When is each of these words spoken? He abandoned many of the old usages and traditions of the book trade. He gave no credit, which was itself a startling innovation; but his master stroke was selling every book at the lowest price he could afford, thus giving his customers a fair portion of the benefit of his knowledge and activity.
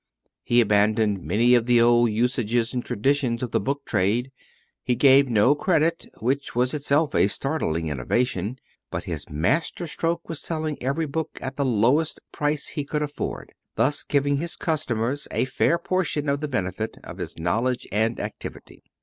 He 0.41 0.61
abandoned 0.61 1.21
many 1.21 1.53
of 1.53 1.67
the 1.67 1.79
old 1.79 2.09
usages 2.09 2.73
and 2.73 2.83
traditions 2.83 3.43
of 3.43 3.51
the 3.51 3.59
book 3.59 3.85
trade. 3.85 4.31
He 4.83 4.95
gave 4.95 5.29
no 5.29 5.53
credit, 5.53 6.07
which 6.19 6.55
was 6.55 6.73
itself 6.73 7.13
a 7.13 7.27
startling 7.27 7.87
innovation; 7.87 8.57
but 8.89 9.03
his 9.03 9.29
master 9.29 9.85
stroke 9.85 10.27
was 10.27 10.41
selling 10.41 10.81
every 10.81 11.05
book 11.05 11.37
at 11.39 11.55
the 11.55 11.65
lowest 11.65 12.19
price 12.31 12.69
he 12.69 12.83
could 12.83 13.03
afford, 13.03 13.53
thus 13.75 14.01
giving 14.01 14.37
his 14.37 14.55
customers 14.55 15.27
a 15.29 15.45
fair 15.45 15.77
portion 15.77 16.27
of 16.29 16.41
the 16.41 16.47
benefit 16.47 16.97
of 17.03 17.19
his 17.19 17.37
knowledge 17.37 17.87
and 17.91 18.19
activity. 18.19 18.81